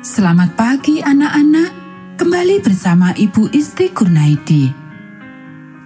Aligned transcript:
Selamat 0.00 0.56
pagi 0.56 1.04
anak-anak, 1.04 1.70
kembali 2.16 2.64
bersama 2.64 3.12
Ibu 3.12 3.52
Isti 3.52 3.92
Kurnaidi. 3.92 4.72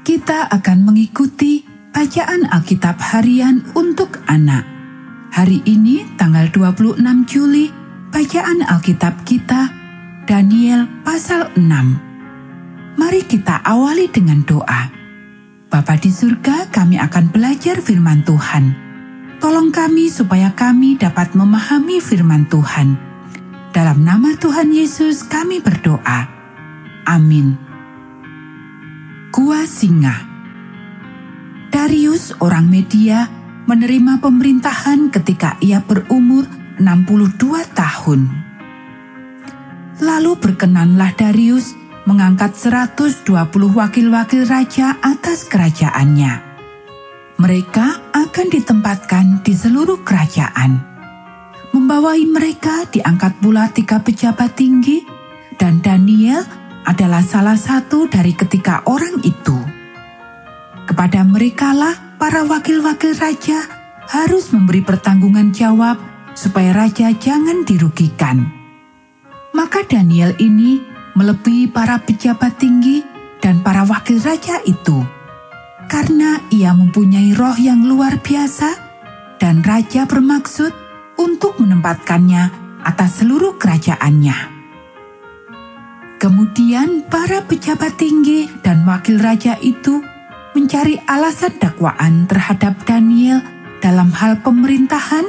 Kita 0.06 0.46
akan 0.54 0.86
mengikuti 0.86 1.66
bacaan 1.90 2.46
Alkitab 2.46 2.94
harian 3.02 3.66
untuk 3.74 4.22
anak. 4.30 4.62
Hari 5.34 5.66
ini 5.66 6.06
tanggal 6.14 6.46
26 6.54 7.02
Juli, 7.26 7.74
bacaan 8.14 8.62
Alkitab 8.62 9.26
kita 9.26 9.74
Daniel 10.30 10.86
pasal 11.02 11.50
6. 11.58 12.94
Mari 12.94 13.26
kita 13.26 13.66
awali 13.66 14.06
dengan 14.14 14.46
doa. 14.46 14.94
Bapa 15.66 15.98
di 15.98 16.14
surga, 16.14 16.70
kami 16.70 17.02
akan 17.02 17.34
belajar 17.34 17.82
firman 17.82 18.22
Tuhan. 18.22 18.78
Tolong 19.42 19.74
kami 19.74 20.06
supaya 20.06 20.54
kami 20.54 21.02
dapat 21.02 21.34
memahami 21.34 21.98
firman 21.98 22.46
Tuhan. 22.46 23.13
Dalam 23.74 24.06
nama 24.06 24.38
Tuhan 24.38 24.70
Yesus 24.70 25.26
kami 25.26 25.58
berdoa. 25.58 26.30
Amin. 27.10 27.58
Gua 29.34 29.66
Singa 29.66 30.14
Darius 31.74 32.30
orang 32.38 32.70
Media 32.70 33.26
menerima 33.66 34.22
pemerintahan 34.22 35.10
ketika 35.10 35.58
ia 35.58 35.82
berumur 35.82 36.46
62 36.78 37.66
tahun. 37.74 38.30
Lalu 39.98 40.38
berkenanlah 40.38 41.10
Darius 41.18 41.74
mengangkat 42.06 42.54
120 42.54 43.26
wakil-wakil 43.74 44.46
raja 44.46 45.02
atas 45.02 45.50
kerajaannya. 45.50 46.32
Mereka 47.42 48.14
akan 48.14 48.46
ditempatkan 48.54 49.42
di 49.42 49.50
seluruh 49.50 49.98
kerajaan. 50.06 50.93
Membawai 51.74 52.22
mereka 52.30 52.86
diangkat 52.86 53.42
pula 53.42 53.66
tiga 53.66 53.98
pejabat 53.98 54.54
tinggi, 54.54 55.02
dan 55.58 55.82
Daniel 55.82 56.46
adalah 56.86 57.18
salah 57.18 57.58
satu 57.58 58.06
dari 58.06 58.30
ketiga 58.30 58.86
orang 58.86 59.18
itu. 59.26 59.58
Kepada 60.86 61.26
merekalah 61.26 62.14
para 62.14 62.46
wakil-wakil 62.46 63.18
raja 63.18 63.66
harus 64.06 64.54
memberi 64.54 64.86
pertanggungan 64.86 65.50
jawab 65.50 65.98
supaya 66.38 66.70
raja 66.70 67.10
jangan 67.10 67.66
dirugikan. 67.66 68.46
Maka 69.50 69.82
Daniel 69.82 70.30
ini 70.38 70.78
melebihi 71.18 71.74
para 71.74 71.98
pejabat 71.98 72.54
tinggi 72.54 73.02
dan 73.42 73.66
para 73.66 73.82
wakil 73.82 74.22
raja 74.22 74.62
itu, 74.62 75.02
karena 75.90 76.38
ia 76.54 76.70
mempunyai 76.70 77.34
roh 77.34 77.58
yang 77.58 77.82
luar 77.82 78.22
biasa, 78.22 78.70
dan 79.42 79.58
raja 79.66 80.06
bermaksud 80.06 80.83
untuk 81.18 81.58
menempatkannya 81.60 82.50
atas 82.84 83.22
seluruh 83.22 83.56
kerajaannya. 83.56 84.54
Kemudian 86.18 87.04
para 87.12 87.44
pejabat 87.44 88.00
tinggi 88.00 88.48
dan 88.64 88.88
wakil 88.88 89.20
raja 89.20 89.60
itu 89.60 90.00
mencari 90.56 90.96
alasan 91.04 91.52
dakwaan 91.60 92.24
terhadap 92.24 92.80
Daniel 92.88 93.44
dalam 93.84 94.08
hal 94.14 94.40
pemerintahan, 94.40 95.28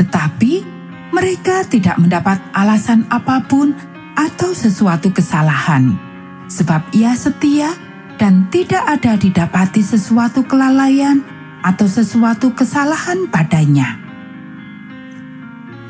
tetapi 0.00 0.64
mereka 1.12 1.68
tidak 1.68 2.00
mendapat 2.00 2.40
alasan 2.56 3.04
apa 3.12 3.44
pun 3.44 3.76
atau 4.16 4.56
sesuatu 4.56 5.12
kesalahan, 5.12 5.92
sebab 6.48 6.80
ia 6.96 7.12
setia 7.12 7.76
dan 8.16 8.48
tidak 8.48 8.80
ada 8.88 9.20
didapati 9.20 9.84
sesuatu 9.84 10.48
kelalaian 10.48 11.20
atau 11.60 11.84
sesuatu 11.84 12.56
kesalahan 12.56 13.28
padanya. 13.28 13.99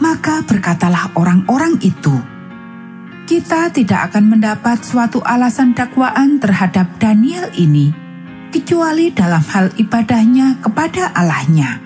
Maka 0.00 0.40
berkatalah 0.48 1.12
orang-orang 1.12 1.76
itu, 1.84 2.16
kita 3.28 3.68
tidak 3.70 4.10
akan 4.10 4.32
mendapat 4.32 4.80
suatu 4.80 5.20
alasan 5.20 5.76
dakwaan 5.76 6.40
terhadap 6.40 6.96
Daniel 6.96 7.52
ini, 7.54 7.92
kecuali 8.48 9.12
dalam 9.12 9.44
hal 9.44 9.70
ibadahnya 9.76 10.58
kepada 10.64 11.12
Allahnya. 11.12 11.78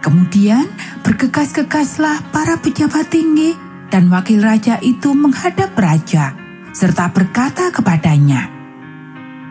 Kemudian 0.00 0.70
bergegas-gegaslah 1.02 2.30
para 2.30 2.56
pejabat 2.62 3.10
tinggi 3.10 3.58
dan 3.90 4.06
wakil 4.06 4.38
raja 4.38 4.78
itu 4.78 5.12
menghadap 5.18 5.74
raja, 5.74 6.30
serta 6.70 7.10
berkata 7.10 7.74
kepadanya, 7.74 8.54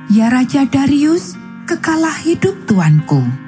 Ya 0.07 0.31
Raja 0.31 0.63
Darius, 0.63 1.35
kekalah 1.67 2.15
hidup 2.23 2.55
tuanku. 2.69 3.44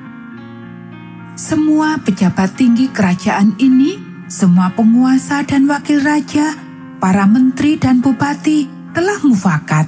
Semua 1.37 2.01
pejabat 2.01 2.57
tinggi 2.57 2.89
kerajaan 2.89 3.61
ini, 3.61 4.01
semua 4.25 4.73
penguasa 4.73 5.45
dan 5.45 5.69
wakil 5.69 6.01
raja 6.01 6.57
para 6.97 7.29
menteri 7.29 7.77
dan 7.77 8.01
bupati 8.01 8.65
telah 8.89 9.21
mufakat. 9.21 9.85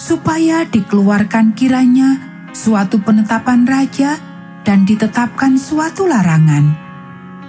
Supaya 0.00 0.64
dikeluarkan 0.64 1.52
kiranya 1.52 2.16
suatu 2.56 3.04
penetapan 3.04 3.68
raja 3.68 4.16
dan 4.64 4.88
ditetapkan 4.88 5.60
suatu 5.60 6.08
larangan. 6.08 6.72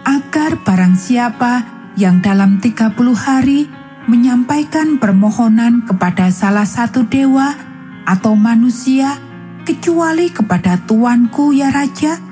Agar 0.03 0.59
barang 0.67 0.99
siapa 0.99 1.63
yang 1.95 2.19
dalam 2.19 2.59
30 2.59 2.91
hari 3.15 3.71
menyampaikan 4.11 4.99
permohonan 4.99 5.87
kepada 5.87 6.27
salah 6.27 6.67
satu 6.67 7.07
dewa 7.07 7.55
atau 8.03 8.35
manusia 8.35 9.15
kecuali 9.63 10.27
kepada 10.27 10.75
tuanku 10.83 11.55
ya 11.55 11.71
raja 11.71 12.26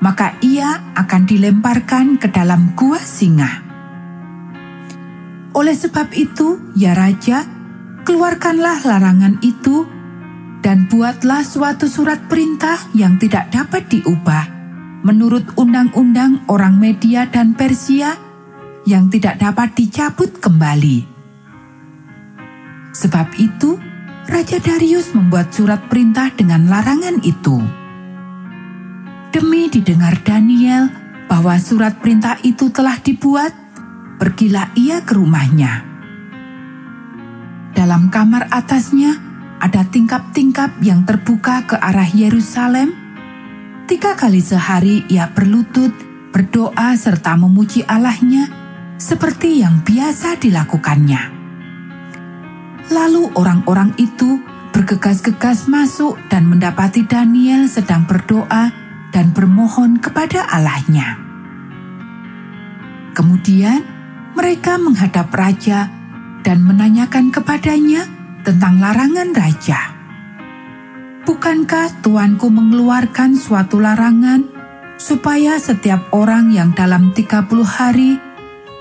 maka 0.00 0.36
ia 0.44 0.92
akan 0.94 1.22
dilemparkan 1.24 2.20
ke 2.20 2.28
dalam 2.28 2.76
gua 2.76 3.00
singa. 3.00 3.64
Oleh 5.56 5.72
sebab 5.72 6.12
itu, 6.12 6.60
ya 6.76 6.92
Raja, 6.92 7.48
keluarkanlah 8.04 8.84
larangan 8.84 9.40
itu 9.40 9.88
dan 10.60 10.84
buatlah 10.90 11.46
suatu 11.46 11.88
surat 11.88 12.28
perintah 12.28 12.76
yang 12.92 13.16
tidak 13.16 13.48
dapat 13.48 13.88
diubah 13.88 14.44
menurut 15.06 15.46
undang-undang 15.54 16.42
orang 16.50 16.76
Media 16.76 17.30
dan 17.30 17.54
Persia 17.54 18.18
yang 18.84 19.06
tidak 19.06 19.38
dapat 19.38 19.72
dicabut 19.78 20.34
kembali. 20.42 21.06
Sebab 22.90 23.28
itu, 23.38 23.78
Raja 24.26 24.58
Darius 24.58 25.14
membuat 25.14 25.54
surat 25.54 25.86
perintah 25.86 26.34
dengan 26.34 26.66
larangan 26.66 27.22
itu. 27.22 27.85
Demi 29.34 29.68
didengar 29.68 30.20
Daniel 30.22 30.88
bahwa 31.26 31.58
surat 31.58 31.98
perintah 31.98 32.38
itu 32.46 32.70
telah 32.70 32.96
dibuat, 33.02 33.52
pergilah 34.16 34.70
ia 34.78 35.02
ke 35.02 35.12
rumahnya. 35.18 35.82
Dalam 37.76 38.08
kamar 38.08 38.48
atasnya 38.48 39.12
ada 39.60 39.84
tingkap-tingkap 39.84 40.80
yang 40.80 41.04
terbuka 41.04 41.66
ke 41.68 41.76
arah 41.76 42.08
Yerusalem. 42.08 42.92
Tiga 43.86 44.18
kali 44.18 44.42
sehari 44.42 45.06
ia 45.06 45.30
berlutut, 45.30 45.92
berdoa 46.32 46.96
serta 46.96 47.38
memuji 47.38 47.86
Allahnya 47.86 48.50
seperti 48.96 49.60
yang 49.60 49.84
biasa 49.84 50.40
dilakukannya. 50.40 51.22
Lalu 52.90 53.34
orang-orang 53.34 53.92
itu 53.98 54.40
bergegas-gegas 54.72 55.66
masuk 55.66 56.16
dan 56.28 56.46
mendapati 56.46 57.04
Daniel 57.04 57.66
sedang 57.66 58.04
berdoa 58.04 58.85
dan 59.16 59.32
bermohon 59.32 59.96
kepada 59.96 60.44
Allahnya. 60.44 61.16
Kemudian 63.16 63.80
mereka 64.36 64.76
menghadap 64.76 65.32
raja 65.32 65.88
dan 66.44 66.60
menanyakan 66.60 67.32
kepadanya 67.32 68.04
tentang 68.44 68.76
larangan 68.76 69.32
raja. 69.32 69.96
Bukankah 71.24 72.04
tuanku 72.04 72.52
mengeluarkan 72.52 73.40
suatu 73.40 73.80
larangan 73.80 74.52
supaya 75.00 75.56
setiap 75.56 76.12
orang 76.12 76.52
yang 76.52 76.76
dalam 76.76 77.16
30 77.16 77.48
hari 77.64 78.20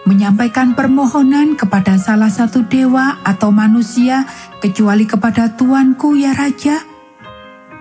menyampaikan 0.03 0.75
permohonan 0.75 1.55
kepada 1.55 1.95
salah 1.95 2.29
satu 2.29 2.67
dewa 2.67 3.23
atau 3.23 3.55
manusia 3.55 4.27
kecuali 4.59 5.07
kepada 5.07 5.55
tuanku 5.55 6.19
ya 6.19 6.35
raja 6.35 6.94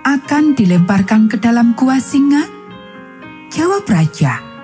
akan 0.04 0.52
dilemparkan 0.52 1.26
ke 1.32 1.40
dalam 1.40 1.72
gua 1.72 1.96
singa? 1.96 2.44
Jawab 3.48 3.88
raja, 3.88 4.54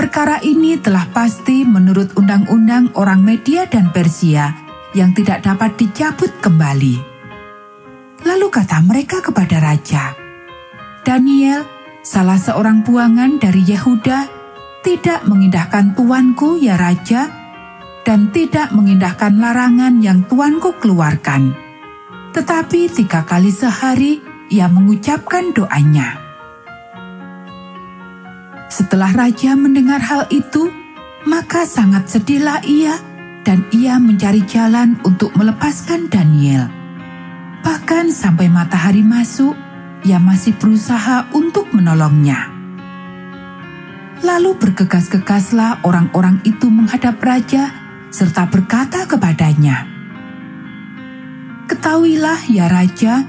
Perkara 0.00 0.40
ini 0.40 0.80
telah 0.80 1.12
pasti 1.12 1.60
menurut 1.60 2.16
undang-undang 2.16 2.88
orang 2.96 3.20
Media 3.20 3.68
dan 3.68 3.92
Persia 3.92 4.48
yang 4.96 5.12
tidak 5.12 5.44
dapat 5.44 5.76
dicabut 5.76 6.32
kembali. 6.40 6.96
Lalu 8.24 8.46
kata 8.48 8.80
mereka 8.80 9.20
kepada 9.20 9.60
raja, 9.60 10.16
Daniel, 11.04 11.68
salah 12.00 12.40
seorang 12.40 12.80
buangan 12.80 13.44
dari 13.44 13.60
Yehuda, 13.60 14.24
tidak 14.80 15.20
mengindahkan 15.28 15.92
tuanku 15.92 16.56
ya 16.56 16.80
raja, 16.80 17.28
dan 18.00 18.32
tidak 18.32 18.72
mengindahkan 18.72 19.36
larangan 19.36 20.00
yang 20.00 20.24
tuanku 20.24 20.80
keluarkan. 20.80 21.52
Tetapi 22.32 22.88
tiga 22.88 23.20
kali 23.28 23.52
sehari 23.52 24.29
ia 24.50 24.66
mengucapkan 24.66 25.54
doanya. 25.54 26.18
Setelah 28.70 29.10
raja 29.14 29.54
mendengar 29.54 29.98
hal 29.98 30.26
itu, 30.30 30.70
Maka 31.28 31.68
sangat 31.68 32.08
sedihlah 32.08 32.64
ia 32.64 32.96
dan 33.44 33.68
ia 33.76 34.00
mencari 34.00 34.40
jalan 34.48 34.96
untuk 35.04 35.36
melepaskan 35.36 36.08
Daniel. 36.08 36.64
Bahkan 37.60 38.08
sampai 38.08 38.48
matahari 38.48 39.04
masuk, 39.04 39.52
ia 40.00 40.16
masih 40.16 40.56
berusaha 40.56 41.28
untuk 41.36 41.68
menolongnya. 41.76 42.48
Lalu 44.24 44.56
bergegas-gegaslah 44.56 45.84
orang-orang 45.84 46.40
itu 46.48 46.72
menghadap 46.72 47.20
raja 47.20 47.68
serta 48.08 48.48
berkata 48.48 49.04
kepadanya, 49.04 49.84
Ketahuilah 51.68 52.48
ya 52.48 52.64
raja, 52.64 53.28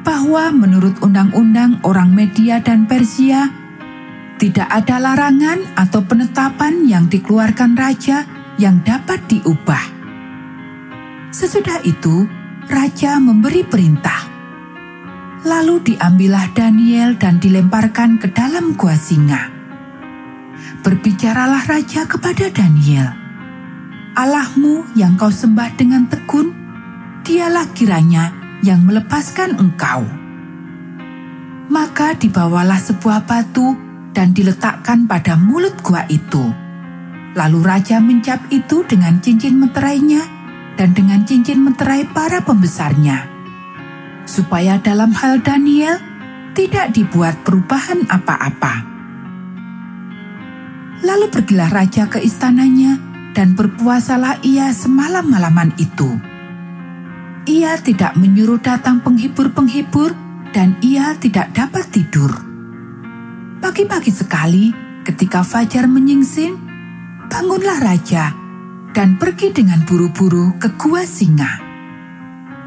bahwa 0.00 0.48
menurut 0.52 0.96
undang-undang 1.04 1.80
orang 1.84 2.12
Media 2.12 2.60
dan 2.60 2.88
Persia, 2.88 3.52
tidak 4.40 4.68
ada 4.72 4.96
larangan 4.96 5.60
atau 5.76 6.00
penetapan 6.00 6.88
yang 6.88 7.12
dikeluarkan 7.12 7.76
raja 7.76 8.24
yang 8.56 8.80
dapat 8.80 9.20
diubah. 9.28 9.84
Sesudah 11.28 11.84
itu, 11.84 12.24
raja 12.72 13.20
memberi 13.20 13.62
perintah. 13.62 14.24
Lalu 15.44 15.92
diambillah 15.92 16.52
Daniel 16.52 17.16
dan 17.16 17.40
dilemparkan 17.40 18.20
ke 18.20 18.32
dalam 18.32 18.76
gua 18.76 18.96
singa. 18.96 19.52
Berbicaralah 20.80 21.64
raja 21.68 22.08
kepada 22.08 22.48
Daniel, 22.48 23.12
Allahmu 24.16 24.96
yang 24.96 25.20
kau 25.20 25.32
sembah 25.32 25.76
dengan 25.76 26.08
tekun, 26.08 26.52
dialah 27.24 27.68
kiranya 27.76 28.39
yang 28.60 28.84
melepaskan 28.84 29.56
engkau. 29.56 30.04
Maka 31.70 32.18
dibawalah 32.18 32.80
sebuah 32.82 33.24
batu 33.24 33.78
dan 34.10 34.34
diletakkan 34.34 35.06
pada 35.06 35.38
mulut 35.38 35.78
gua 35.80 36.04
itu. 36.10 36.50
Lalu 37.38 37.58
raja 37.62 38.02
mencap 38.02 38.50
itu 38.50 38.82
dengan 38.84 39.22
cincin 39.22 39.54
meterainya 39.54 40.22
dan 40.74 40.90
dengan 40.92 41.22
cincin 41.22 41.62
meterai 41.62 42.10
para 42.10 42.42
pembesarnya. 42.42 43.30
Supaya 44.26 44.82
dalam 44.82 45.14
hal 45.14 45.38
Daniel 45.46 46.02
tidak 46.58 46.90
dibuat 46.90 47.38
perubahan 47.46 48.02
apa-apa. 48.10 48.74
Lalu 51.06 51.32
pergilah 51.32 51.70
raja 51.70 52.10
ke 52.10 52.18
istananya 52.18 52.98
dan 53.32 53.54
berpuasalah 53.54 54.42
ia 54.42 54.74
semalam-malaman 54.74 55.72
itu 55.78 56.29
ia 57.50 57.74
tidak 57.82 58.14
menyuruh 58.14 58.62
datang 58.62 59.02
penghibur-penghibur 59.02 60.14
dan 60.54 60.78
ia 60.86 61.18
tidak 61.18 61.50
dapat 61.50 61.90
tidur. 61.90 62.30
Pagi-pagi 63.58 64.14
sekali, 64.14 64.70
ketika 65.02 65.42
fajar 65.42 65.90
menyingsing, 65.90 66.54
bangunlah 67.26 67.82
raja 67.82 68.30
dan 68.94 69.18
pergi 69.18 69.50
dengan 69.50 69.82
buru-buru 69.82 70.54
ke 70.62 70.70
gua 70.78 71.02
singa. 71.02 71.58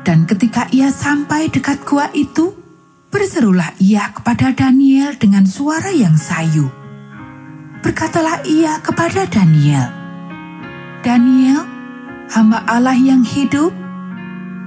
Dan 0.04 0.28
ketika 0.28 0.68
ia 0.76 0.92
sampai 0.92 1.48
dekat 1.48 1.88
gua 1.88 2.12
itu, 2.12 2.52
berserulah 3.08 3.72
ia 3.80 4.12
kepada 4.12 4.52
Daniel 4.52 5.16
dengan 5.16 5.48
suara 5.48 5.96
yang 5.96 6.20
sayu. 6.20 6.68
Berkatalah 7.80 8.44
ia 8.44 8.84
kepada 8.84 9.28
Daniel, 9.28 9.88
Daniel, 11.04 11.68
hamba 12.32 12.64
Allah 12.68 12.96
yang 12.96 13.28
hidup, 13.28 13.76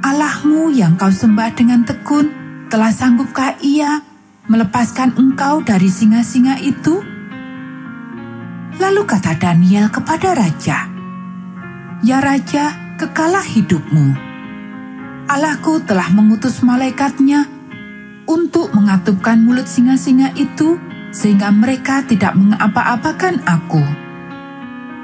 Allahmu 0.07 0.71
yang 0.71 0.95
kau 0.95 1.11
sembah 1.11 1.51
dengan 1.59 1.83
tekun, 1.83 2.31
telah 2.71 2.95
sanggupkah 2.95 3.59
ia 3.59 4.07
melepaskan 4.47 5.19
engkau 5.19 5.67
dari 5.67 5.91
singa-singa 5.91 6.63
itu? 6.63 7.03
Lalu 8.79 9.03
kata 9.03 9.35
Daniel 9.35 9.91
kepada 9.91 10.31
raja, 10.39 10.87
Ya 12.07 12.23
raja, 12.23 12.95
kekalah 13.03 13.43
hidupmu. 13.43 14.15
Allahku 15.27 15.83
telah 15.83 16.07
mengutus 16.15 16.63
malaikatnya 16.63 17.51
untuk 18.31 18.71
mengatupkan 18.79 19.43
mulut 19.43 19.67
singa-singa 19.67 20.31
itu 20.39 20.79
sehingga 21.11 21.51
mereka 21.51 22.07
tidak 22.07 22.39
mengapa-apakan 22.39 23.43
aku. 23.43 23.83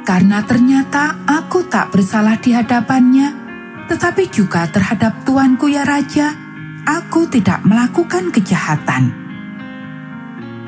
Karena 0.06 0.46
ternyata 0.46 1.26
aku 1.26 1.66
tak 1.66 1.90
bersalah 1.90 2.38
di 2.38 2.54
hadapannya, 2.54 3.41
tetapi 3.90 4.30
juga 4.30 4.68
terhadap 4.70 5.26
tuanku 5.26 5.66
ya 5.66 5.82
raja, 5.82 6.34
aku 6.86 7.26
tidak 7.30 7.62
melakukan 7.66 8.30
kejahatan. 8.30 9.14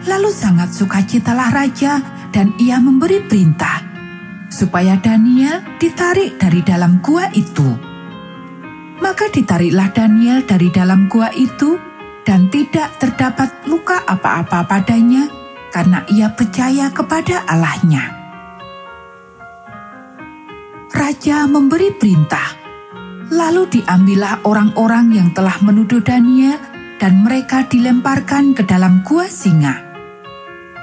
Lalu 0.05 0.31
sangat 0.31 0.77
sukacitalah 0.77 1.51
raja 1.55 2.03
dan 2.29 2.53
ia 2.61 2.77
memberi 2.77 3.25
perintah 3.25 3.81
supaya 4.53 5.01
Daniel 5.01 5.65
ditarik 5.81 6.37
dari 6.37 6.61
dalam 6.61 7.01
gua 7.01 7.31
itu. 7.33 7.75
Maka 9.01 9.27
ditariklah 9.33 9.91
Daniel 9.91 10.45
dari 10.45 10.69
dalam 10.71 11.11
gua 11.11 11.33
itu 11.35 11.81
dan 12.23 12.49
tidak 12.53 12.95
terdapat 13.01 13.51
luka 13.67 14.01
apa-apa 14.07 14.65
padanya 14.69 15.27
karena 15.73 16.07
ia 16.13 16.31
percaya 16.31 16.93
kepada 16.95 17.43
Allahnya. 17.49 18.05
Raja 20.95 21.51
memberi 21.51 21.91
perintah 21.91 22.64
Lalu 23.32 23.81
diambillah 23.81 24.44
orang-orang 24.44 25.17
yang 25.17 25.29
telah 25.32 25.56
menuduh 25.65 26.05
Daniel 26.05 26.61
dan 27.00 27.25
mereka 27.25 27.65
dilemparkan 27.65 28.53
ke 28.53 28.69
dalam 28.69 29.00
gua 29.00 29.25
singa. 29.25 29.81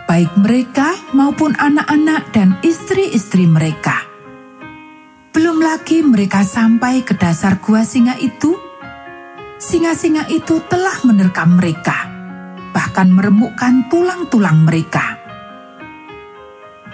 Baik 0.10 0.34
mereka 0.42 0.98
maupun 1.14 1.54
anak-anak 1.54 2.34
dan 2.34 2.58
istri-istri 2.66 3.46
mereka. 3.46 4.10
Belum 5.32 5.62
lagi 5.62 6.02
mereka 6.02 6.42
sampai 6.42 7.06
ke 7.06 7.14
dasar 7.16 7.62
gua 7.62 7.86
singa 7.86 8.18
itu, 8.18 8.58
singa-singa 9.62 10.28
itu 10.28 10.60
telah 10.66 10.98
menerkam 11.08 11.56
mereka, 11.56 12.10
bahkan 12.74 13.14
meremukkan 13.14 13.88
tulang-tulang 13.88 14.66
mereka. 14.68 15.16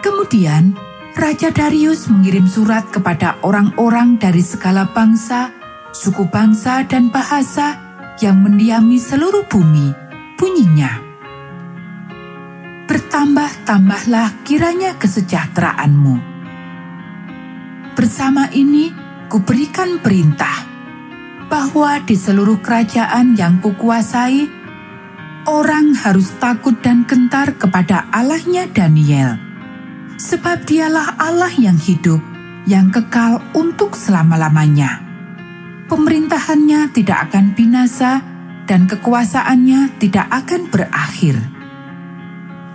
Kemudian 0.03 0.77
Raja 1.17 1.49
Darius 1.49 2.13
mengirim 2.13 2.45
surat 2.45 2.93
kepada 2.93 3.41
orang-orang 3.41 4.21
dari 4.21 4.45
segala 4.45 4.85
bangsa, 4.93 5.49
suku 5.89 6.29
bangsa, 6.29 6.85
dan 6.85 7.09
bahasa 7.09 7.73
yang 8.21 8.37
mendiami 8.45 9.01
seluruh 9.01 9.41
bumi. 9.49 9.97
Bunyinya, 10.37 10.93
Bertambah-tambahlah 12.85 14.45
kiranya 14.45 14.93
kesejahteraanmu. 15.01 16.21
Bersama 17.97 18.53
ini, 18.53 18.93
kuberikan 19.25 19.97
perintah 19.97 20.69
bahwa 21.49 21.97
di 22.05 22.13
seluruh 22.13 22.61
kerajaan 22.61 23.33
yang 23.33 23.57
kukuasai, 23.65 24.45
orang 25.49 25.97
harus 25.97 26.29
takut 26.37 26.77
dan 26.85 27.09
gentar 27.09 27.57
kepada 27.57 28.05
Allahnya 28.13 28.69
Daniel 28.69 29.46
sebab 30.17 30.65
dialah 30.65 31.15
Allah 31.21 31.53
yang 31.53 31.77
hidup, 31.77 32.19
yang 32.65 32.89
kekal 32.89 33.39
untuk 33.53 33.93
selama-lamanya. 33.93 35.05
Pemerintahannya 35.87 36.91
tidak 36.91 37.31
akan 37.31 37.55
binasa 37.55 38.19
dan 38.67 38.89
kekuasaannya 38.89 39.95
tidak 40.03 40.27
akan 40.27 40.67
berakhir. 40.67 41.39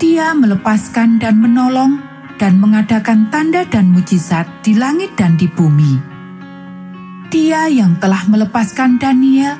Dia 0.01 0.33
melepaskan 0.33 1.21
dan 1.21 1.39
menolong 1.39 2.01
dan 2.41 2.59
mengadakan 2.59 3.29
tanda 3.29 3.63
dan 3.69 3.93
mujizat 3.93 4.49
di 4.65 4.75
langit 4.75 5.13
dan 5.15 5.37
di 5.37 5.47
bumi. 5.47 5.95
Dia 7.29 7.69
yang 7.69 8.01
telah 8.01 8.25
melepaskan 8.27 8.97
Daniel 8.97 9.55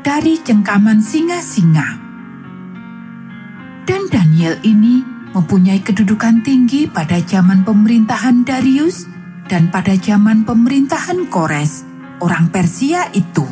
dari 0.00 0.40
cengkaman 0.40 1.04
singa-singa. 1.04 2.00
Dan 3.84 4.08
Daniel 4.08 4.56
ini 4.64 5.19
mempunyai 5.30 5.78
kedudukan 5.82 6.42
tinggi 6.42 6.90
pada 6.90 7.22
zaman 7.22 7.62
pemerintahan 7.62 8.42
Darius 8.42 9.06
dan 9.46 9.70
pada 9.70 9.94
zaman 9.94 10.42
pemerintahan 10.42 11.30
Kores, 11.30 11.86
orang 12.18 12.50
Persia 12.50 13.06
itu. 13.14 13.46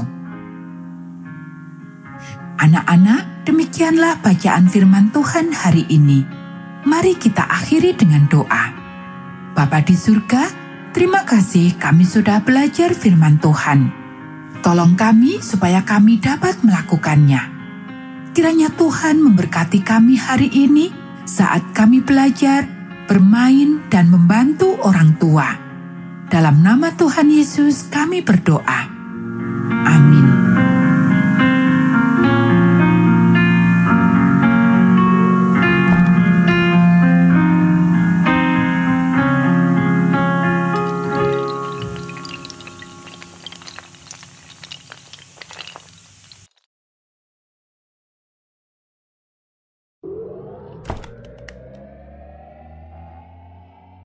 Anak-anak, 2.58 3.46
demikianlah 3.46 4.18
bacaan 4.18 4.66
firman 4.66 5.14
Tuhan 5.14 5.54
hari 5.54 5.86
ini. 5.86 6.26
Mari 6.82 7.14
kita 7.14 7.46
akhiri 7.46 7.94
dengan 7.94 8.26
doa. 8.26 8.74
Bapa 9.54 9.78
di 9.82 9.94
surga, 9.94 10.50
terima 10.90 11.22
kasih 11.22 11.78
kami 11.78 12.02
sudah 12.02 12.42
belajar 12.42 12.94
firman 12.94 13.38
Tuhan. 13.38 13.94
Tolong 14.58 14.98
kami 14.98 15.38
supaya 15.38 15.86
kami 15.86 16.18
dapat 16.18 16.58
melakukannya. 16.66 17.42
Kiranya 18.34 18.74
Tuhan 18.74 19.22
memberkati 19.22 19.82
kami 19.86 20.18
hari 20.18 20.50
ini 20.50 20.97
saat 21.28 21.76
kami 21.76 22.00
belajar, 22.00 22.64
bermain, 23.04 23.84
dan 23.92 24.08
membantu 24.08 24.80
orang 24.80 25.12
tua. 25.20 25.48
Dalam 26.32 26.64
nama 26.64 26.96
Tuhan 26.96 27.28
Yesus, 27.28 27.92
kami 27.92 28.24
berdoa. 28.24 28.80
Amin. 29.84 30.37